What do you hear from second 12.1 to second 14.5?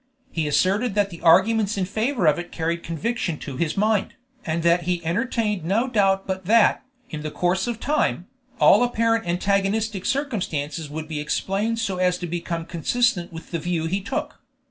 to become consistent with the view he took.